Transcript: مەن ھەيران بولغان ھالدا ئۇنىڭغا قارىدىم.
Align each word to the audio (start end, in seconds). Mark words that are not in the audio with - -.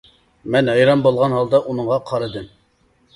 مەن 0.53 0.69
ھەيران 0.71 1.03
بولغان 1.07 1.35
ھالدا 1.39 1.59
ئۇنىڭغا 1.73 1.99
قارىدىم. 2.13 2.49